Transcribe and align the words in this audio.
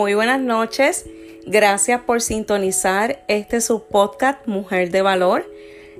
Muy 0.00 0.14
buenas 0.14 0.40
noches. 0.40 1.04
Gracias 1.44 2.00
por 2.00 2.22
sintonizar 2.22 3.22
este 3.28 3.60
su 3.60 3.82
podcast 3.82 4.46
Mujer 4.46 4.90
de 4.90 5.02
Valor. 5.02 5.44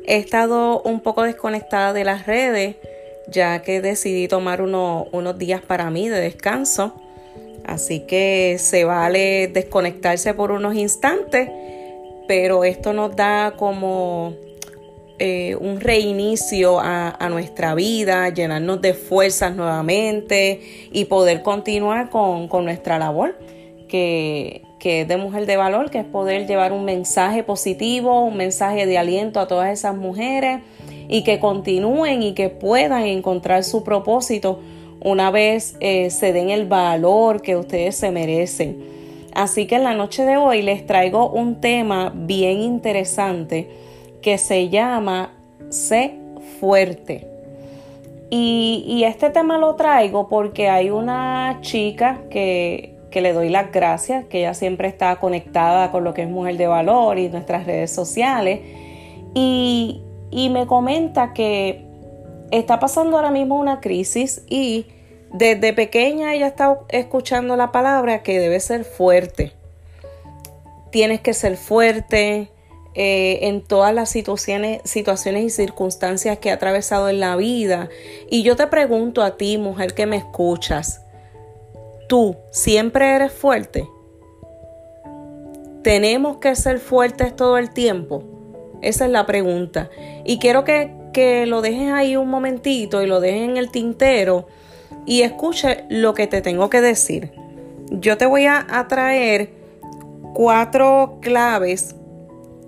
He 0.07 0.17
estado 0.17 0.81
un 0.81 1.01
poco 1.01 1.25
desconectada 1.25 1.93
de 1.93 2.05
las 2.05 2.27
redes 2.27 2.77
ya 3.31 3.61
que 3.61 3.83
decidí 3.83 4.27
tomar 4.27 4.63
unos 4.63 5.39
días 5.39 5.61
para 5.61 5.91
mí 5.91 6.09
de 6.09 6.19
descanso. 6.19 6.95
Así 7.67 8.01
que 8.07 8.57
se 8.59 8.85
vale 8.85 9.49
desconectarse 9.49 10.33
por 10.33 10.51
unos 10.51 10.77
instantes, 10.77 11.51
pero 12.27 12.65
esto 12.65 12.95
nos 12.95 13.15
da 13.15 13.53
como 13.59 14.33
eh, 15.19 15.57
un 15.61 15.79
reinicio 15.79 16.81
a, 16.81 17.29
nuestra 17.29 17.75
vida, 17.75 18.31
llenarnos 18.31 18.81
de 18.81 18.95
fuerzas 18.95 19.55
nuevamente 19.55 20.89
y 20.91 21.05
poder 21.05 21.43
continuar 21.43 22.09
con, 22.09 22.49
con 22.49 22.65
nuestra 22.65 22.99
labor 22.99 23.37
que, 23.91 24.63
es 24.83 25.09
de 25.09 25.17
mujer 25.19 25.45
de 25.45 25.57
valor, 25.57 25.91
que 25.91 25.99
es 25.99 26.05
poder 26.05 26.47
llevar 26.47 26.73
un 26.73 26.85
mensaje 26.85 27.43
positivo, 27.43 28.25
un 28.25 28.37
mensaje 28.37 28.87
de 28.87 28.97
aliento 28.97 29.41
a 29.41 29.47
todas 29.47 29.71
esas 29.71 29.97
mujeres 29.97 30.61
y 31.09 31.25
que 31.25 31.39
continúen 31.39 32.23
y 32.23 32.33
que 32.33 32.49
puedan 32.49 33.03
encontrar 33.03 33.65
su 33.65 33.85
propósito 33.85 34.61
una 35.03 35.31
vez 35.31 35.77
eh, 35.81 36.11
se 36.11 36.33
den 36.33 36.51
el 36.51 36.67
valor 36.67 37.43
que 37.43 37.57
ustedes 37.57 37.97
se 37.97 38.11
merecen. 38.11 38.83
Así 39.35 39.67
que 39.67 39.77
en 39.77 39.85
la 39.85 39.95
noche 39.95 40.25
de 40.25 40.37
hoy 40.37 40.63
les 40.63 40.87
traigo 40.87 41.31
un 41.31 41.61
tema 41.61 42.13
bien 42.15 42.61
interesante 42.61 43.69
que 44.23 44.39
se 44.39 44.69
llama 44.69 45.33
Sé 45.71 46.15
fuerte. 46.59 47.27
Y, 48.29 48.85
y 48.87 49.05
este 49.05 49.31
tema 49.31 49.59
lo 49.59 49.75
traigo 49.75 50.29
porque 50.29 50.69
hay 50.69 50.91
una 50.91 51.59
chica 51.63 52.21
que 52.31 53.00
que 53.11 53.21
le 53.21 53.33
doy 53.33 53.49
las 53.49 53.73
gracias, 53.73 54.25
que 54.27 54.41
ella 54.41 54.55
siempre 54.55 54.89
está 54.89 55.17
conectada 55.17 55.91
con 55.91 56.05
lo 56.05 56.15
que 56.15 56.23
es 56.23 56.29
Mujer 56.29 56.57
de 56.57 56.67
Valor 56.67 57.19
y 57.19 57.29
nuestras 57.29 57.67
redes 57.67 57.93
sociales. 57.93 58.61
Y, 59.35 60.03
me 60.33 60.67
comenta 60.67 61.33
que 61.33 61.85
está 62.51 62.81
pasando 62.81 63.17
ahora 63.17 63.31
mismo 63.31 63.59
una 63.59 63.81
crisis 63.81 64.43
y 64.49 64.87
desde 65.33 65.73
pequeña 65.73 66.35
ella 66.35 66.49
está 66.49 66.81
escuchando 66.89 67.57
la 67.57 67.73
palabra 67.73 68.23
que 68.23 68.39
debe 68.39 68.59
ser 68.61 68.85
fuerte. 68.85 69.53
Tienes 70.91 71.21
que 71.21 71.35
ser 71.35 71.57
fuerte 71.57 72.51
eh, 72.95 73.39
en 73.43 73.63
todas 73.63 73.95
las 73.95 74.11
situaciones, 74.11 74.81
situaciones 74.85 75.45
y 75.45 75.51
circunstancias 75.51 76.39
que 76.39 76.51
ha 76.51 76.55
atravesado 76.55 77.09
en 77.09 77.21
la 77.21 77.37
vida. 77.37 77.89
Y 78.29 78.43
yo 78.43 78.57
te 78.57 78.67
pregunto 78.67 79.23
a 79.23 79.37
ti, 79.37 79.59
mujer 79.59 79.95
que 79.95 80.07
me 80.07 80.17
escuchas, 80.17 81.03
tú 82.11 82.37
siempre 82.51 83.15
eres 83.15 83.33
fuerte? 83.33 83.89
¿Tenemos 85.85 86.39
que 86.39 86.57
ser 86.57 86.81
fuertes 86.81 87.37
todo 87.37 87.57
el 87.57 87.71
tiempo? 87.71 88.25
Esa 88.83 89.07
es 89.07 89.13
la 89.13 89.27
pregunta. 89.27 89.91
Y 90.25 90.41
quiero 90.41 90.65
que, 90.65 90.99
lo 91.47 91.63
dejes 91.63 91.93
ahí 91.93 92.17
un 92.17 92.29
momentito 92.29 93.03
y 93.03 93.07
lo 93.07 93.21
dejes 93.21 93.49
en 93.49 93.57
el 93.57 93.71
tintero 93.71 94.49
y 95.07 95.23
escuche 95.23 95.85
lo 95.89 96.15
que 96.15 96.27
te 96.27 96.41
tengo 96.41 96.69
que 96.69 96.81
decir. 96.81 97.33
Yo 97.91 98.19
te 98.19 98.27
voy 98.27 98.47
a, 98.47 98.67
a 98.69 98.89
traer 98.89 99.51
cuatro 100.35 101.19
claves 101.21 101.95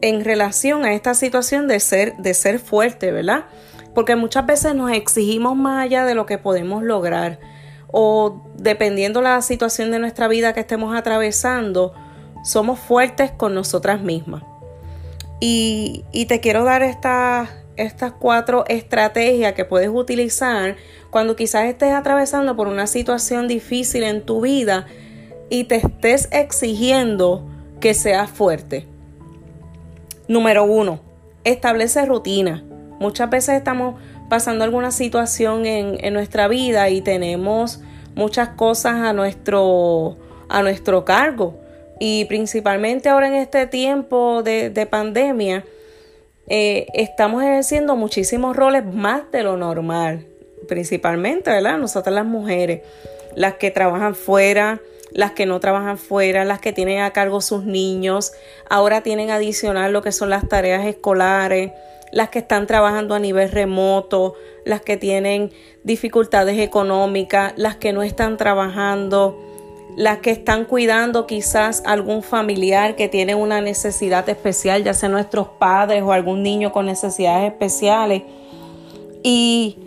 en 0.02 0.24
relación 0.24 0.84
a 0.84 0.92
esta 0.92 1.14
situación 1.14 1.66
de 1.66 1.80
ser, 1.80 2.16
de 2.18 2.34
ser 2.34 2.60
fuerte, 2.60 3.10
¿verdad? 3.10 3.46
Porque 3.92 4.14
muchas 4.14 4.46
veces 4.46 4.74
nos 4.76 4.92
exigimos 4.92 5.56
más 5.56 5.82
allá 5.84 6.04
de 6.04 6.14
lo 6.14 6.26
que 6.26 6.38
podemos 6.38 6.84
lograr 6.84 7.40
o 7.92 8.42
dependiendo 8.56 9.20
la 9.20 9.40
situación 9.42 9.90
de 9.90 10.00
nuestra 10.00 10.26
vida 10.26 10.54
que 10.54 10.60
estemos 10.60 10.96
atravesando, 10.96 11.94
somos 12.42 12.80
fuertes 12.80 13.30
con 13.30 13.54
nosotras 13.54 14.00
mismas. 14.00 14.42
Y, 15.40 16.04
te 16.28 16.40
quiero 16.40 16.64
dar 16.64 16.82
estas 16.82 18.12
cuatro 18.18 18.64
estrategias 18.68 19.52
que 19.52 19.64
puedes 19.64 19.90
utilizar 19.92 20.76
cuando 21.10 21.36
quizás 21.36 21.66
estés 21.66 21.92
atravesando 21.92 22.56
por 22.56 22.68
una 22.68 22.86
situación 22.86 23.48
difícil 23.48 24.04
en 24.04 24.22
tu 24.22 24.40
vida 24.40 24.86
y 25.50 25.64
te 25.64 25.76
estés 25.76 26.28
exigiendo 26.32 27.46
que 27.80 27.92
seas 27.92 28.30
fuerte. 28.30 28.86
Número 30.28 30.64
uno, 30.64 31.00
establece 31.44 32.06
rutina. 32.06 32.64
Muchas 33.00 33.28
veces 33.28 33.56
estamos 33.56 34.00
pasando 34.32 34.64
alguna 34.64 34.92
situación 34.92 35.66
en, 35.66 36.14
nuestra 36.14 36.48
vida 36.48 36.88
y 36.88 37.02
tenemos 37.02 37.80
muchas 38.14 38.48
cosas 38.48 38.94
a 38.94 39.12
nuestro, 39.12 40.16
a 40.48 40.62
nuestro 40.62 41.04
cargo. 41.04 41.60
Y 42.00 42.24
principalmente 42.24 43.10
ahora 43.10 43.28
en 43.28 43.34
este 43.34 43.66
tiempo 43.66 44.42
de, 44.42 44.88
pandemia, 44.90 45.66
eh, 46.46 46.86
estamos 46.94 47.42
ejerciendo 47.42 47.94
muchísimos 47.94 48.56
roles 48.56 48.86
más 48.86 49.30
de 49.32 49.42
lo 49.42 49.58
normal. 49.58 50.24
Principalmente, 50.66 51.50
¿verdad? 51.50 51.76
Nosotras 51.76 52.14
las 52.14 52.24
mujeres, 52.24 52.80
las 53.36 53.56
que 53.56 53.70
trabajan 53.70 54.14
fuera, 54.14 54.80
las 55.10 55.32
que 55.32 55.44
no 55.44 55.60
trabajan 55.60 55.98
fuera, 55.98 56.46
las 56.46 56.58
que 56.58 56.72
tienen 56.72 57.02
a 57.02 57.10
cargo 57.10 57.42
sus 57.42 57.64
niños, 57.64 58.32
ahora 58.70 59.02
tienen 59.02 59.30
adicional 59.30 59.92
lo 59.92 60.00
que 60.00 60.10
son 60.10 60.30
las 60.30 60.48
tareas 60.48 60.86
escolares, 60.86 61.72
las 62.12 62.28
que 62.28 62.40
están 62.40 62.66
trabajando 62.66 63.14
a 63.14 63.18
nivel 63.18 63.50
remoto, 63.50 64.34
las 64.64 64.82
que 64.82 64.96
tienen 64.96 65.50
dificultades 65.82 66.58
económicas, 66.58 67.54
las 67.56 67.76
que 67.76 67.92
no 67.92 68.02
están 68.02 68.36
trabajando, 68.36 69.38
las 69.96 70.18
que 70.18 70.30
están 70.30 70.64
cuidando 70.66 71.26
quizás 71.26 71.82
algún 71.84 72.22
familiar 72.22 72.96
que 72.96 73.08
tiene 73.08 73.34
una 73.34 73.60
necesidad 73.60 74.28
especial, 74.28 74.84
ya 74.84 74.94
sea 74.94 75.08
nuestros 75.08 75.48
padres 75.58 76.02
o 76.02 76.12
algún 76.12 76.42
niño 76.42 76.70
con 76.70 76.86
necesidades 76.86 77.50
especiales. 77.50 78.22
Y, 79.22 79.78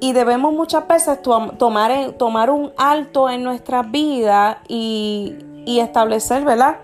debemos 0.00 0.52
muchas 0.52 0.86
veces 0.86 1.22
tomar, 1.22 2.12
tomar 2.18 2.50
un 2.50 2.72
alto 2.76 3.30
en 3.30 3.42
nuestra 3.42 3.82
vida 3.82 4.62
y, 4.68 5.34
y 5.64 5.80
establecer, 5.80 6.44
¿verdad? 6.44 6.76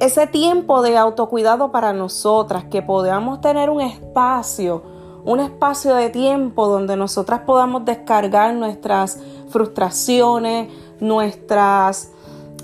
Ese 0.00 0.26
tiempo 0.26 0.82
de 0.82 0.96
autocuidado 0.96 1.70
para 1.70 1.92
nosotras, 1.92 2.64
que 2.64 2.82
podamos 2.82 3.40
tener 3.40 3.70
un 3.70 3.80
espacio, 3.80 4.82
un 5.24 5.40
espacio 5.40 5.94
de 5.94 6.10
tiempo 6.10 6.68
donde 6.68 6.96
nosotras 6.96 7.40
podamos 7.40 7.84
descargar 7.84 8.54
nuestras 8.54 9.18
frustraciones, 9.48 10.70
nuestras 11.00 12.10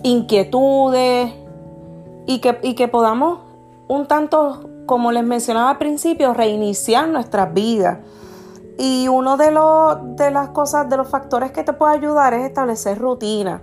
inquietudes 0.03 1.33
y 2.27 2.39
que, 2.41 2.59
y 2.63 2.75
que 2.75 2.89
podamos 2.89 3.41
un 3.89 4.07
tanto, 4.07 4.69
como 4.87 5.11
les 5.11 5.25
mencionaba 5.25 5.71
al 5.71 5.79
principio, 5.79 6.33
reiniciar 6.33 7.09
nuestras 7.09 7.53
vidas. 7.53 7.99
Y 8.79 9.09
uno 9.09 9.37
de, 9.37 9.51
los, 9.51 10.17
de 10.17 10.31
las 10.31 10.51
cosas, 10.51 10.89
de 10.89 10.97
los 10.97 11.09
factores 11.09 11.51
que 11.51 11.65
te 11.65 11.73
puede 11.73 11.95
ayudar 11.95 12.33
es 12.35 12.47
establecer 12.47 12.99
rutina. 12.99 13.63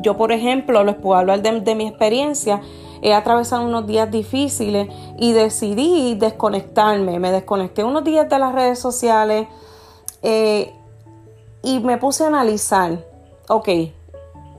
Yo, 0.00 0.16
por 0.16 0.32
ejemplo, 0.32 0.84
les 0.84 0.96
puedo 0.96 1.18
hablar 1.18 1.42
de, 1.42 1.74
mi 1.74 1.86
experiencia. 1.86 2.60
He 3.02 3.12
atravesado 3.14 3.64
unos 3.64 3.86
días 3.86 4.10
difíciles 4.10 4.88
y 5.18 5.32
decidí 5.32 6.14
desconectarme. 6.14 7.18
Me 7.18 7.30
desconecté 7.30 7.84
unos 7.84 8.04
días 8.04 8.28
de 8.28 8.38
las 8.38 8.54
redes 8.54 8.78
sociales 8.78 9.46
eh, 10.22 10.72
y 11.62 11.80
me 11.80 11.98
puse 11.98 12.24
a 12.24 12.28
analizar, 12.28 13.04
ok, 13.48 13.68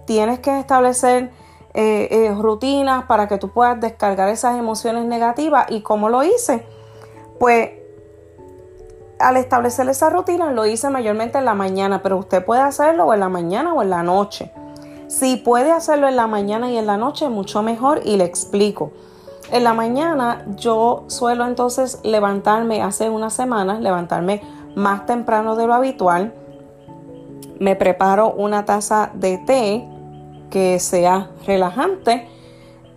tienes 0.06 0.40
que 0.40 0.60
establecer 0.60 1.32
eh, 1.74 2.08
eh, 2.10 2.34
rutinas 2.34 3.06
para 3.06 3.28
que 3.28 3.38
tú 3.38 3.50
puedas 3.50 3.80
descargar 3.80 4.30
esas 4.30 4.58
emociones 4.58 5.06
negativas. 5.06 5.68
¿Y 5.70 5.82
cómo 5.82 6.10
lo 6.10 6.24
hice? 6.24 6.66
Pues 7.40 7.70
al 9.20 9.38
establecer 9.38 9.88
esa 9.90 10.10
rutina 10.10 10.52
lo 10.52 10.66
hice 10.66 10.90
mayormente 10.90 11.38
en 11.38 11.46
la 11.46 11.54
mañana, 11.54 12.02
pero 12.02 12.18
usted 12.18 12.44
puede 12.44 12.62
hacerlo 12.62 13.14
en 13.14 13.20
la 13.20 13.30
mañana 13.30 13.74
o 13.74 13.82
en 13.82 13.90
la 13.90 14.04
noche. 14.04 14.52
Si 15.08 15.38
puede 15.38 15.72
hacerlo 15.72 16.08
en 16.08 16.18
la 16.18 16.28
mañana 16.28 16.70
y 16.70 16.78
en 16.78 16.86
la 16.86 16.98
noche, 16.98 17.30
mucho 17.30 17.64
mejor 17.64 18.02
y 18.04 18.18
le 18.18 18.26
explico. 18.26 18.92
En 19.52 19.64
la 19.64 19.74
mañana 19.74 20.46
yo 20.58 21.06
suelo 21.08 21.46
entonces 21.46 22.00
levantarme, 22.04 22.82
hace 22.82 23.10
unas 23.10 23.34
semanas, 23.34 23.80
levantarme 23.80 24.42
más 24.76 25.06
temprano 25.06 25.56
de 25.56 25.66
lo 25.66 25.74
habitual. 25.74 26.34
Me 27.60 27.78
preparo 27.78 28.34
una 28.34 28.66
taza 28.66 29.12
de 29.14 29.38
té 29.38 29.88
que 30.50 30.80
sea 30.80 31.32
relajante 31.46 32.28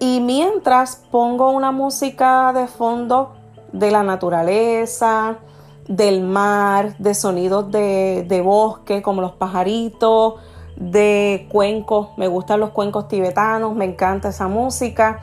y 0.01 0.21
mientras 0.21 1.05
pongo 1.11 1.51
una 1.51 1.71
música 1.71 2.53
de 2.53 2.67
fondo 2.67 3.35
de 3.73 3.93
la 3.93 4.03
naturaleza, 4.03 5.39
del 5.87 6.23
mar, 6.23 6.97
de 6.99 7.15
sonidos 7.15 7.71
de, 7.71 8.25
de 8.29 8.41
bosque 8.41 9.01
como 9.01 9.21
los 9.21 9.33
pajaritos, 9.33 10.35
de 10.81 11.47
cuencos, 11.53 12.09
me 12.17 12.27
gustan 12.27 12.59
los 12.59 12.71
cuencos 12.71 13.07
tibetanos, 13.07 13.77
me 13.77 13.85
encanta 13.85 14.31
esa 14.31 14.49
música, 14.49 15.21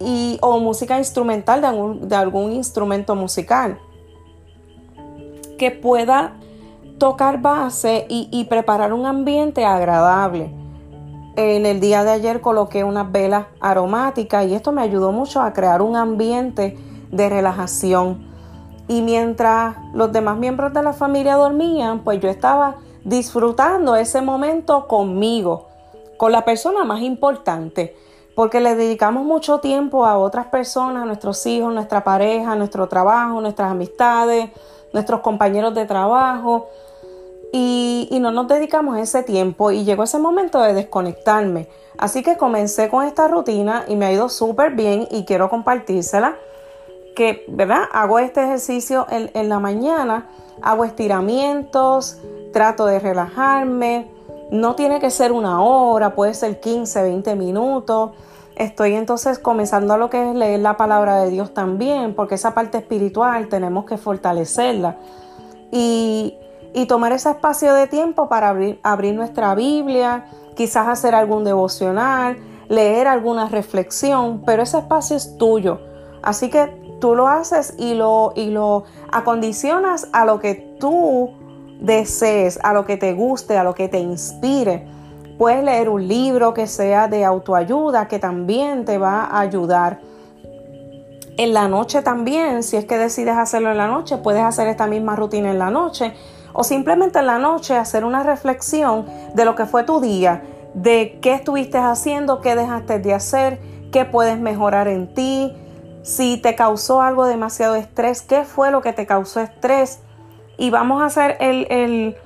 y, 0.00 0.38
o 0.42 0.58
música 0.58 0.98
instrumental 0.98 1.60
de 1.60 1.66
algún, 1.68 2.08
de 2.08 2.16
algún 2.16 2.52
instrumento 2.52 3.14
musical 3.14 3.78
que 5.56 5.70
pueda 5.70 6.34
tocar 6.98 7.40
base 7.40 8.06
y, 8.08 8.44
preparar 8.44 8.92
un 8.92 9.06
ambiente 9.06 9.64
agradable. 9.64 10.52
En 11.36 11.66
el 11.66 11.80
día 11.80 12.04
de 12.04 12.12
ayer 12.12 12.40
coloqué 12.40 12.84
unas 12.84 13.10
velas 13.10 13.46
aromáticas 13.60 14.46
y 14.46 14.54
esto 14.54 14.72
me 14.72 14.82
ayudó 14.82 15.10
mucho 15.10 15.40
a 15.40 15.52
crear 15.52 15.82
un 15.82 15.96
ambiente 15.96 16.76
de 17.10 17.28
relajación. 17.28 18.32
Y 18.86 19.02
mientras 19.02 19.76
los 19.92 20.12
demás 20.12 20.36
miembros 20.36 20.72
de 20.72 20.82
la 20.82 20.92
familia 20.92 21.36
dormían, 21.36 22.00
pues 22.00 22.20
yo 22.20 22.28
estaba 22.28 22.76
disfrutando 23.04 23.96
ese 23.96 24.20
momento 24.20 24.88
conmigo, 24.88 25.68
con 26.16 26.32
la 26.32 26.44
persona 26.44 26.84
más 26.84 27.02
importante, 27.02 27.96
porque 28.34 28.60
le 28.60 28.74
dedicamos 28.74 29.24
mucho 29.24 29.60
tiempo 29.60 30.06
a 30.06 30.18
otras 30.18 30.46
personas, 30.46 31.04
a 31.04 31.06
nuestros 31.06 31.44
hijos, 31.46 31.72
nuestra 31.72 32.02
pareja, 32.02 32.56
nuestro 32.56 32.88
trabajo, 32.88 33.40
nuestras 33.40 33.70
amistades, 33.70 34.50
nuestros 34.92 35.20
compañeros 35.20 35.74
de 35.74 35.84
trabajo 35.86 36.68
y, 37.56 38.08
no 38.20 38.32
nos 38.32 38.48
dedicamos 38.48 38.98
ese 38.98 39.22
tiempo 39.22 39.70
y 39.70 39.84
llegó 39.84 40.04
ese 40.04 40.18
momento 40.18 40.60
de 40.60 40.74
desconectarme. 40.74 41.68
Así 41.98 42.22
que 42.22 42.36
comencé 42.36 42.88
con 42.88 43.04
esta 43.04 43.28
rutina 43.28 43.84
y 43.86 43.94
me 43.94 44.06
ha 44.06 44.12
ido 44.12 44.28
súper 44.28 44.72
bien 44.72 45.06
y 45.10 45.24
quiero 45.24 45.48
compartírsela. 45.48 46.36
Que, 47.14 47.44
¿verdad? 47.48 47.84
Hago 47.92 48.18
este 48.18 48.42
ejercicio 48.42 49.06
en, 49.10 49.30
en 49.34 49.48
la 49.48 49.60
mañana, 49.60 50.26
hago 50.62 50.84
estiramientos, 50.84 52.18
trato 52.52 52.86
de 52.86 52.98
relajarme. 52.98 54.08
No 54.50 54.74
tiene 54.74 55.00
que 55.00 55.10
ser 55.10 55.32
una 55.32 55.62
hora, 55.62 56.14
puede 56.14 56.34
ser 56.34 56.60
15, 56.60 57.02
20 57.02 57.34
minutos. 57.34 58.12
Estoy 58.56 58.94
entonces 58.94 59.40
comenzando 59.40 59.94
a 59.94 59.98
lo 59.98 60.08
que 60.08 60.30
es 60.30 60.34
leer 60.34 60.60
la 60.60 60.76
palabra 60.76 61.16
de 61.22 61.30
Dios 61.30 61.52
también, 61.52 62.14
porque 62.14 62.36
esa 62.36 62.54
parte 62.54 62.78
espiritual 62.78 63.48
tenemos 63.48 63.84
que 63.84 63.98
fortalecerla. 63.98 64.96
Y, 65.70 66.38
tomar 66.88 67.12
ese 67.12 67.30
espacio 67.30 67.72
de 67.74 67.86
tiempo 67.86 68.28
para 68.28 68.50
abrir, 68.50 68.78
abrir 68.82 69.14
nuestra 69.14 69.54
Biblia, 69.54 70.26
quizás 70.54 70.86
hacer 70.88 71.14
algún 71.14 71.44
devocional, 71.44 72.36
leer 72.68 73.08
alguna 73.08 73.48
reflexión, 73.48 74.42
pero 74.44 74.62
ese 74.62 74.78
espacio 74.78 75.16
es 75.16 75.36
tuyo. 75.36 75.80
Así 76.22 76.50
que 76.50 76.83
tú 77.04 77.14
lo 77.14 77.28
haces 77.28 77.74
y 77.76 77.92
lo, 77.92 78.32
y 78.34 78.48
lo 78.48 78.84
acondicionas 79.12 80.08
a 80.14 80.24
lo 80.24 80.40
que 80.40 80.54
tú 80.80 81.32
desees, 81.78 82.58
a 82.62 82.72
lo 82.72 82.86
que 82.86 82.96
te 82.96 83.12
guste, 83.12 83.58
a 83.58 83.62
lo 83.62 83.74
que 83.74 83.90
te 83.90 83.98
inspire. 83.98 84.86
Puedes 85.36 85.62
leer 85.62 85.90
un 85.90 86.08
libro 86.08 86.54
que 86.54 86.66
sea 86.66 87.06
de 87.06 87.22
autoayuda 87.22 88.08
que 88.08 88.18
también 88.18 88.86
te 88.86 88.96
va 88.96 89.24
a 89.24 89.40
ayudar. 89.40 90.00
En 91.36 91.52
la 91.52 91.68
noche 91.68 92.00
también, 92.00 92.62
si 92.62 92.78
es 92.78 92.86
que 92.86 92.96
decides 92.96 93.36
hacerlo 93.36 93.70
en 93.70 93.76
la 93.76 93.86
noche, 93.86 94.16
puedes 94.16 94.42
hacer 94.42 94.66
esta 94.68 94.86
misma 94.86 95.14
rutina 95.14 95.50
en 95.50 95.58
la 95.58 95.68
noche 95.68 96.14
o 96.54 96.64
simplemente 96.64 97.18
en 97.18 97.26
la 97.26 97.38
noche 97.38 97.76
hacer 97.76 98.06
una 98.06 98.22
reflexión 98.22 99.04
de 99.34 99.44
lo 99.44 99.54
que 99.54 99.66
fue 99.66 99.84
tu 99.84 100.00
día, 100.00 100.42
de 100.72 101.18
qué 101.20 101.34
estuviste 101.34 101.76
haciendo, 101.76 102.40
qué 102.40 102.56
dejaste 102.56 102.98
de 102.98 103.12
hacer, 103.12 103.60
qué 103.92 104.06
puedes 104.06 104.38
mejorar 104.38 104.88
en 104.88 105.12
ti, 105.12 105.54
si 106.04 106.36
te 106.36 106.54
causó 106.54 107.02
algo 107.02 107.26
demasiado 107.26 107.74
estrés, 107.74 108.22
qué 108.22 108.44
fue 108.44 108.70
lo 108.70 108.80
que 108.80 108.92
te 108.92 109.06
causó 109.06 109.40
estrés. 109.40 109.98
Y 110.56 110.70
vamos 110.70 111.02
a 111.02 111.06
hacer 111.06 111.36
el, 111.40 111.66
el 111.68 112.16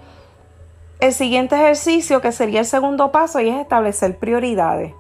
el 1.01 1.13
siguiente 1.13 1.55
ejercicio, 1.55 2.21
que 2.21 2.33
sería 2.33 2.61
el 2.61 2.67
segundo 2.67 3.13
paso, 3.13 3.41
y 3.41 3.49
es 3.49 3.57
establecer 3.61 4.19
prioridades. 4.19 4.95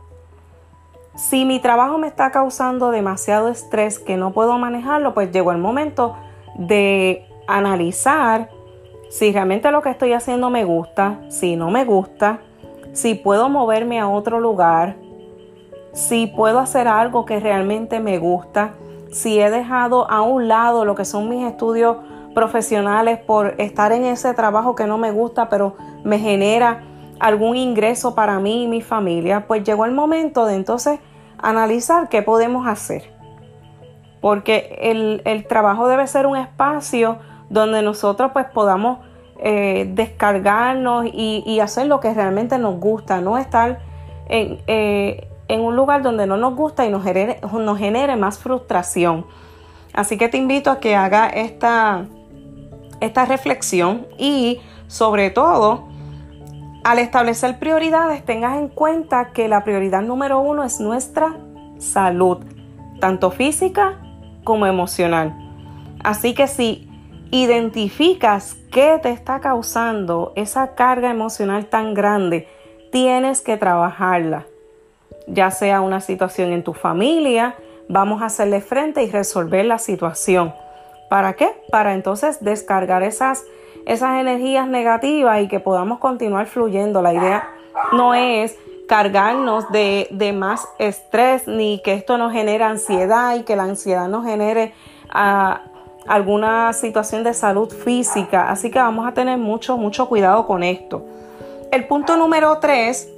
Si 1.16 1.44
mi 1.44 1.58
trabajo 1.58 1.98
me 1.98 2.06
está 2.06 2.30
causando 2.30 2.92
demasiado 2.92 3.48
estrés 3.48 3.98
que 3.98 4.16
no 4.16 4.32
puedo 4.32 4.56
manejarlo, 4.58 5.14
pues 5.14 5.32
llegó 5.32 5.50
el 5.50 5.58
momento 5.58 6.16
de 6.56 7.26
analizar 7.48 8.50
si 9.10 9.32
realmente 9.32 9.72
lo 9.72 9.82
que 9.82 9.90
estoy 9.90 10.12
haciendo 10.12 10.50
me 10.50 10.64
gusta, 10.64 11.18
si 11.28 11.56
no 11.56 11.70
me 11.70 11.84
gusta, 11.84 12.40
si 12.92 13.14
puedo 13.14 13.48
moverme 13.48 13.98
a 13.98 14.08
otro 14.08 14.38
lugar, 14.38 14.96
si 15.92 16.26
puedo 16.26 16.58
hacer 16.58 16.88
algo 16.88 17.24
que 17.24 17.40
realmente 17.40 18.00
me 18.00 18.18
gusta, 18.18 18.74
si 19.10 19.40
he 19.40 19.50
dejado 19.50 20.10
a 20.10 20.22
un 20.22 20.48
lado 20.48 20.84
lo 20.84 20.94
que 20.94 21.04
son 21.04 21.28
mis 21.28 21.44
estudios 21.46 21.96
profesionales 22.34 23.18
por 23.18 23.54
estar 23.58 23.92
en 23.92 24.04
ese 24.04 24.34
trabajo 24.34 24.74
que 24.74 24.86
no 24.86 24.98
me 24.98 25.10
gusta, 25.10 25.48
pero 25.48 25.76
me 26.04 26.18
genera 26.18 26.84
algún 27.18 27.56
ingreso 27.56 28.14
para 28.14 28.38
mí 28.38 28.64
y 28.64 28.68
mi 28.68 28.80
familia, 28.80 29.46
pues 29.46 29.64
llegó 29.64 29.84
el 29.84 29.92
momento 29.92 30.46
de 30.46 30.54
entonces 30.54 31.00
analizar 31.38 32.08
qué 32.08 32.22
podemos 32.22 32.66
hacer. 32.66 33.10
Porque 34.20 34.78
el, 35.24 35.46
trabajo 35.46 35.88
debe 35.88 36.06
ser 36.06 36.26
un 36.26 36.36
espacio 36.36 37.18
donde 37.50 37.82
nosotros 37.82 38.32
pues 38.32 38.46
podamos 38.46 38.98
eh, 39.40 39.88
descargarnos 39.94 41.06
y, 41.12 41.60
hacer 41.60 41.86
lo 41.86 42.00
que 42.00 42.12
realmente 42.12 42.58
nos 42.58 42.78
gusta, 42.78 43.20
no 43.20 43.38
estar 43.38 43.78
en, 44.28 44.58
eh, 44.66 45.28
en 45.48 45.60
un 45.60 45.74
lugar 45.76 46.02
donde 46.02 46.26
no 46.26 46.36
nos 46.36 46.54
gusta 46.54 46.86
y 46.86 46.90
nos 46.90 47.02
genere, 47.02 48.16
más 48.16 48.38
frustración. 48.38 49.26
Así 49.94 50.18
que 50.18 50.28
te 50.28 50.36
invito 50.36 50.70
a 50.70 50.78
que 50.78 50.94
haga 50.94 51.28
esta, 51.28 52.04
esta 53.00 53.24
reflexión 53.24 54.06
y 54.18 54.60
sobre 54.86 55.30
todo 55.30 55.88
al 56.84 56.98
establecer 56.98 57.58
prioridades 57.58 58.24
tengas 58.24 58.58
en 58.58 58.68
cuenta 58.68 59.32
que 59.32 59.48
la 59.48 59.64
prioridad 59.64 60.02
número 60.02 60.40
uno 60.40 60.62
es 60.64 60.80
nuestra 60.80 61.36
salud, 61.78 62.38
tanto 63.00 63.30
física 63.30 64.00
como 64.44 64.66
emocional. 64.66 65.34
Así 66.04 66.34
que 66.34 66.46
si 66.46 66.88
identificas 67.30 68.56
qué 68.70 68.98
te 69.02 69.10
está 69.10 69.40
causando 69.40 70.32
esa 70.36 70.74
carga 70.74 71.10
emocional 71.10 71.66
tan 71.66 71.94
grande, 71.94 72.48
tienes 72.90 73.40
que 73.40 73.56
trabajarla. 73.56 74.46
Ya 75.28 75.50
sea 75.50 75.80
una 75.80 76.00
situación 76.00 76.52
en 76.52 76.64
tu 76.64 76.74
familia, 76.74 77.54
vamos 77.88 78.22
a 78.22 78.26
hacerle 78.26 78.60
frente 78.60 79.02
y 79.02 79.10
resolver 79.10 79.64
la 79.64 79.78
situación. 79.78 80.54
¿Para 81.08 81.34
qué? 81.34 81.50
Para 81.70 81.94
entonces 81.94 82.42
descargar 82.42 83.02
esas 83.02 83.44
esas 83.88 84.20
energías 84.20 84.68
negativas 84.68 85.40
y 85.40 85.48
que 85.48 85.60
podamos 85.60 85.98
continuar 85.98 86.46
fluyendo. 86.46 87.00
La 87.00 87.14
idea 87.14 87.48
no 87.92 88.14
es 88.14 88.56
cargarnos 88.86 89.70
de, 89.72 90.34
más 90.36 90.68
estrés 90.78 91.48
ni 91.48 91.80
que 91.82 91.94
esto 91.94 92.18
nos 92.18 92.32
genere 92.32 92.64
ansiedad 92.64 93.36
y 93.36 93.44
que 93.44 93.56
la 93.56 93.64
ansiedad 93.64 94.06
nos 94.08 94.26
genere 94.26 94.74
ah, 95.10 95.62
alguna 96.06 96.74
situación 96.74 97.24
de 97.24 97.32
salud 97.32 97.72
física. 97.72 98.50
Así 98.50 98.70
que 98.70 98.78
vamos 98.78 99.08
a 99.08 99.12
tener 99.12 99.38
mucho, 99.38 99.78
mucho 99.78 100.06
cuidado 100.06 100.46
con 100.46 100.62
esto. 100.62 101.06
El 101.72 101.86
punto 101.86 102.18
número 102.18 102.58
tres 102.58 103.10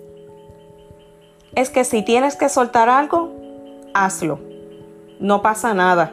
es 1.55 1.71
que 1.71 1.85
si 1.85 2.03
tienes 2.03 2.37
que 2.37 2.49
soltar 2.49 2.89
algo, 2.89 3.33
hazlo. 3.95 4.41
No 5.19 5.43
pasa 5.43 5.75
nada. 5.75 6.13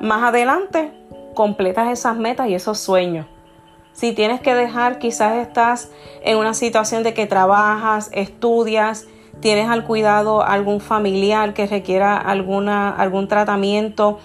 Más 0.00 0.22
adelante, 0.22 0.92
completas 1.34 1.88
esas 1.90 2.16
metas 2.16 2.48
y 2.48 2.54
esos 2.54 2.78
sueños. 2.78 3.26
Si 3.92 4.12
tienes 4.12 4.40
que 4.40 4.54
dejar, 4.54 4.98
quizás 4.98 5.36
estás 5.36 5.90
en 6.22 6.38
una 6.38 6.54
situación 6.54 7.02
de 7.02 7.14
que 7.14 7.26
trabajas, 7.26 8.10
estudias, 8.12 9.06
tienes 9.40 9.68
al 9.68 9.84
cuidado 9.84 10.42
algún 10.42 10.80
familiar 10.80 11.52
que 11.52 11.66
requiera 11.66 12.16
alguna, 12.16 12.90
algún 12.90 13.28
tratamiento 13.28 14.18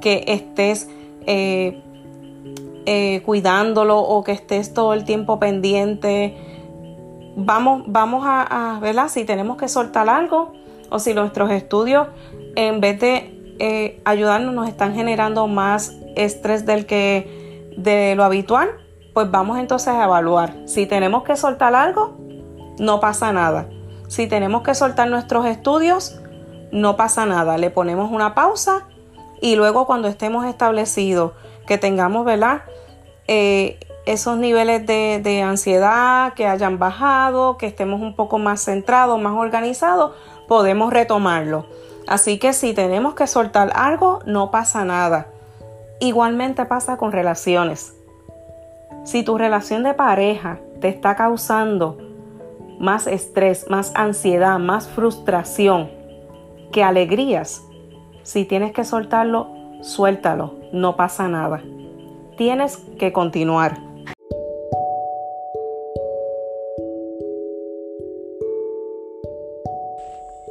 que 0.00 0.24
estés 0.26 0.90
eh, 1.26 1.80
eh, 2.86 3.22
cuidándolo 3.24 3.98
o 3.98 4.22
que 4.24 4.32
estés 4.32 4.74
todo 4.74 4.92
el 4.92 5.04
tiempo 5.04 5.38
pendiente. 5.38 6.36
Vamos, 7.36 7.84
vamos 7.86 8.24
a, 8.26 8.78
a. 8.78 9.08
Si 9.08 9.24
tenemos 9.24 9.56
que 9.56 9.68
soltar 9.68 10.08
algo 10.08 10.52
o 10.90 10.98
si 10.98 11.14
nuestros 11.14 11.50
estudios 11.50 12.08
en 12.54 12.80
vez 12.80 13.00
de 13.00 13.56
eh, 13.58 14.00
ayudarnos 14.04 14.54
nos 14.54 14.68
están 14.68 14.94
generando 14.94 15.46
más 15.46 15.96
estrés 16.16 16.66
del 16.66 16.86
que 16.86 17.72
de 17.76 18.14
lo 18.14 18.24
habitual, 18.24 18.70
pues 19.12 19.30
vamos 19.30 19.58
entonces 19.58 19.88
a 19.88 20.04
evaluar. 20.04 20.54
Si 20.66 20.86
tenemos 20.86 21.24
que 21.24 21.36
soltar 21.36 21.74
algo, 21.74 22.16
no 22.78 23.00
pasa 23.00 23.32
nada. 23.32 23.68
Si 24.08 24.26
tenemos 24.26 24.62
que 24.62 24.74
soltar 24.74 25.08
nuestros 25.08 25.46
estudios, 25.46 26.20
no 26.72 26.96
pasa 26.96 27.26
nada. 27.26 27.58
Le 27.58 27.70
ponemos 27.70 28.10
una 28.10 28.34
pausa 28.34 28.86
y 29.40 29.56
luego 29.56 29.86
cuando 29.86 30.08
estemos 30.08 30.44
establecidos, 30.46 31.32
que 31.66 31.78
tengamos, 31.78 32.24
¿verdad? 32.24 32.62
Eh, 33.26 33.78
esos 34.06 34.36
niveles 34.36 34.86
de, 34.86 35.42
ansiedad 35.42 36.34
que 36.34 36.46
hayan 36.46 36.78
bajado, 36.78 37.56
que 37.56 37.66
estemos 37.66 38.00
un 38.00 38.14
poco 38.14 38.38
más 38.38 38.62
centrados, 38.64 39.20
más 39.20 39.34
organizados, 39.34 40.12
podemos 40.46 40.92
retomarlo. 40.92 41.66
Así 42.06 42.38
que 42.38 42.52
si 42.52 42.74
tenemos 42.74 43.14
que 43.14 43.26
soltar 43.26 43.72
algo, 43.74 44.20
no 44.26 44.50
pasa 44.50 44.84
nada. 44.84 45.28
Igualmente 46.00 46.66
pasa 46.66 46.98
con 46.98 47.12
relaciones. 47.12 47.94
Si 49.04 49.22
tu 49.22 49.38
relación 49.38 49.82
de 49.82 49.94
pareja 49.94 50.58
te 50.80 50.88
está 50.88 51.16
causando 51.16 51.98
más 52.78 53.06
estrés, 53.06 53.70
más 53.70 53.92
ansiedad, 53.94 54.58
más 54.58 54.88
frustración 54.88 55.90
que 56.72 56.82
alegrías, 56.82 57.62
si 58.22 58.44
tienes 58.44 58.72
que 58.72 58.84
soltarlo, 58.84 59.48
suéltalo, 59.82 60.54
no 60.72 60.96
pasa 60.96 61.28
nada. 61.28 61.62
Tienes 62.36 62.78
que 62.98 63.12
continuar. 63.12 63.83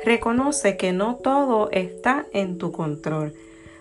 Reconoce 0.04 0.76
que 0.76 0.92
no 0.92 1.16
todo 1.16 1.72
está 1.72 2.26
en 2.34 2.58
tu 2.58 2.72
control. 2.74 3.34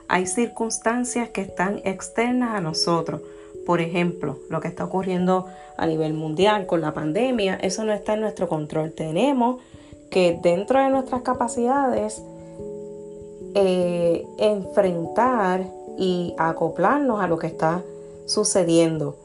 Hay 0.06 0.26
circunstancias 0.26 1.30
que 1.30 1.40
están 1.40 1.80
externas 1.84 2.54
a 2.54 2.60
nosotros. 2.60 3.22
Por 3.66 3.80
ejemplo, 3.80 4.38
lo 4.48 4.60
que 4.60 4.68
está 4.68 4.84
ocurriendo 4.84 5.46
a 5.76 5.86
nivel 5.86 6.14
mundial 6.14 6.66
con 6.66 6.80
la 6.80 6.94
pandemia, 6.94 7.56
eso 7.56 7.82
no 7.84 7.92
está 7.92 8.14
en 8.14 8.20
nuestro 8.20 8.48
control. 8.48 8.92
Tenemos 8.92 9.60
que 10.10 10.38
dentro 10.40 10.78
de 10.78 10.90
nuestras 10.90 11.22
capacidades 11.22 12.22
eh, 13.54 14.24
enfrentar 14.38 15.66
y 15.98 16.34
acoplarnos 16.38 17.20
a 17.20 17.26
lo 17.26 17.38
que 17.38 17.48
está 17.48 17.82
sucediendo. 18.26 19.16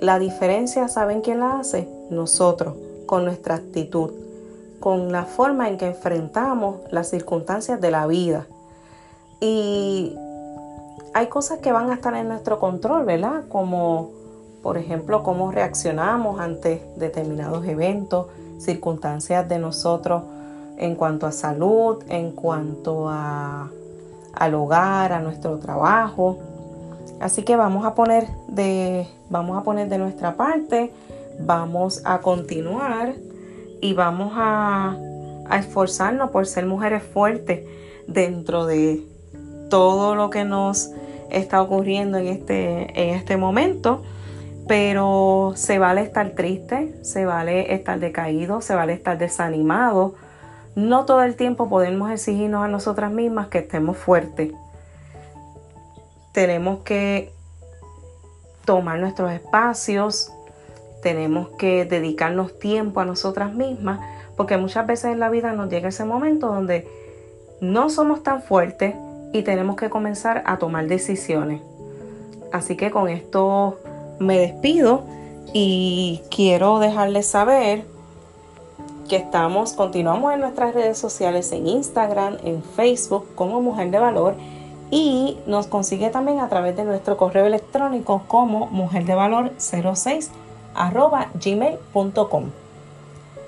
La 0.00 0.18
diferencia, 0.18 0.88
¿saben 0.88 1.22
quién 1.22 1.40
la 1.40 1.60
hace? 1.60 1.88
Nosotros, 2.10 2.74
con 3.06 3.24
nuestra 3.24 3.54
actitud, 3.54 4.10
con 4.82 5.12
la 5.12 5.24
forma 5.24 5.68
en 5.68 5.78
que 5.78 5.86
enfrentamos 5.86 6.80
las 6.90 7.08
circunstancias 7.08 7.80
de 7.80 7.92
la 7.92 8.08
vida. 8.08 8.46
Y 9.40 10.18
hay 11.14 11.28
cosas 11.28 11.60
que 11.60 11.70
van 11.70 11.90
a 11.90 11.94
estar 11.94 12.16
en 12.16 12.26
nuestro 12.26 12.58
control, 12.58 13.04
¿verdad? 13.04 13.44
Como, 13.48 14.10
por 14.60 14.76
ejemplo, 14.78 15.22
cómo 15.22 15.52
reaccionamos 15.52 16.40
ante 16.40 16.84
determinados 16.96 17.64
eventos, 17.64 18.26
circunstancias 18.58 19.48
de 19.48 19.60
nosotros 19.60 20.24
en 20.76 20.96
cuanto 20.96 21.28
a 21.28 21.32
salud, 21.32 22.02
en 22.08 22.32
cuanto 22.32 23.08
a, 23.08 23.70
al 24.34 24.54
hogar, 24.54 25.12
a 25.12 25.20
nuestro 25.20 25.60
trabajo. 25.60 26.38
Así 27.20 27.44
que 27.44 27.54
vamos 27.54 27.86
a 27.86 27.94
poner 27.94 28.26
de, 28.48 29.06
vamos 29.30 29.56
a 29.56 29.62
poner 29.62 29.88
de 29.88 29.98
nuestra 29.98 30.34
parte, 30.34 30.92
vamos 31.38 32.02
a 32.04 32.18
continuar 32.18 33.14
y 33.82 33.92
vamos 33.92 34.32
a, 34.36 34.96
esforzarnos 35.58 36.30
por 36.30 36.46
ser 36.46 36.64
mujeres 36.64 37.02
fuertes 37.02 37.66
dentro 38.06 38.64
de 38.64 39.02
todo 39.68 40.14
lo 40.14 40.30
que 40.30 40.44
nos 40.44 40.90
está 41.28 41.60
ocurriendo 41.60 42.16
en 42.16 42.28
este, 42.28 42.84
en 42.98 43.14
este 43.14 43.36
momento. 43.36 44.02
Pero 44.66 45.52
se 45.56 45.78
vale 45.78 46.00
estar 46.00 46.30
triste, 46.30 46.94
se 47.02 47.26
vale 47.26 47.74
estar 47.74 47.98
decaído, 47.98 48.62
se 48.62 48.74
vale 48.74 48.94
estar 48.94 49.18
desanimado. 49.18 50.14
No 50.74 51.04
todo 51.04 51.22
el 51.22 51.34
tiempo 51.34 51.68
podemos 51.68 52.10
exigirnos 52.10 52.64
a 52.64 52.68
nosotras 52.68 53.10
mismas 53.10 53.48
que 53.48 53.58
estemos 53.58 53.98
fuertes. 53.98 54.52
Tenemos 56.32 56.78
que 56.84 57.30
tomar 58.64 59.00
nuestros 59.00 59.32
espacios, 59.32 60.32
tenemos 61.02 61.48
que 61.58 61.84
dedicarnos 61.84 62.58
tiempo 62.58 63.00
a 63.00 63.04
nosotras 63.04 63.52
mismas, 63.52 64.00
porque 64.36 64.56
muchas 64.56 64.86
veces 64.86 65.12
en 65.12 65.20
la 65.20 65.28
vida 65.28 65.52
nos 65.52 65.68
llega 65.68 65.88
ese 65.88 66.04
momento 66.04 66.46
donde 66.46 66.88
no 67.60 67.90
somos 67.90 68.22
tan 68.22 68.42
fuertes, 68.42 68.94
y 69.32 69.42
tenemos 69.42 69.76
que 69.76 69.90
comenzar 69.90 70.42
a 70.46 70.58
tomar 70.58 70.86
decisiones. 70.86 71.62
Así 72.52 72.76
que 72.76 72.90
con 72.90 73.08
esto 73.08 73.78
me 74.18 74.38
despido 74.38 75.04
y 75.52 76.20
quiero 76.30 76.78
dejarles 76.78 77.26
saber 77.26 77.84
que 79.08 79.16
estamos, 79.16 79.72
continuamos 79.72 80.32
en 80.32 80.40
nuestras 80.40 80.74
redes 80.74 80.98
sociales 80.98 81.50
en 81.52 81.66
Instagram, 81.66 82.38
en 82.44 82.62
Facebook 82.62 83.26
como 83.34 83.60
Mujer 83.60 83.90
de 83.90 83.98
Valor 83.98 84.34
y 84.90 85.38
nos 85.46 85.66
consigue 85.66 86.10
también 86.10 86.40
a 86.40 86.48
través 86.48 86.76
de 86.76 86.84
nuestro 86.84 87.16
correo 87.16 87.46
electrónico 87.46 88.22
como 88.28 88.68
mujerdevalor06 88.70 90.28
arroba 90.74 91.28
gmail.com. 91.34 92.50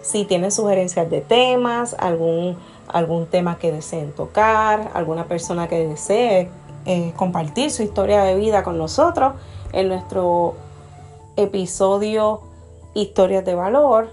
Si 0.02 0.24
tienen 0.24 0.52
sugerencias 0.52 1.08
de 1.10 1.20
temas, 1.22 1.96
algún 1.98 2.56
algún 2.88 3.26
tema 3.26 3.58
que 3.58 3.72
deseen 3.72 4.12
tocar, 4.12 4.90
alguna 4.94 5.26
persona 5.26 5.68
que 5.68 5.86
desee 5.88 6.50
eh, 6.86 7.12
compartir 7.16 7.70
su 7.70 7.82
historia 7.82 8.22
de 8.22 8.34
vida 8.36 8.62
con 8.62 8.78
nosotros 8.78 9.34
en 9.72 9.88
nuestro 9.88 10.54
episodio 11.36 12.42
Historias 12.94 13.44
de 13.44 13.54
Valor, 13.54 14.10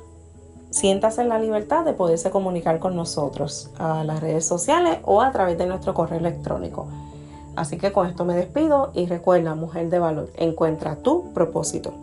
siéntase 0.72 1.22
en 1.22 1.30
la 1.30 1.38
libertad 1.38 1.86
de 1.86 1.94
poderse 1.94 2.32
comunicar 2.32 2.80
con 2.80 2.96
nosotros 2.96 3.70
a 3.78 4.04
las 4.04 4.22
redes 4.22 4.46
sociales 4.46 5.00
o 5.04 5.22
a 5.22 5.32
través 5.32 5.58
de 5.58 5.68
nuestro 5.68 5.94
correo 5.94 6.18
electrónico. 6.18 6.88
Así 7.56 7.78
que 7.78 7.92
con 7.92 8.08
esto 8.08 8.24
me 8.26 8.34
despido 8.34 8.92
y 8.96 9.06
recuerda, 9.06 9.54
mujer 9.56 9.90
de 9.90 10.00
valor, 10.00 10.30
encuentra 10.38 10.96
tu 10.96 11.32
propósito. 11.34 11.94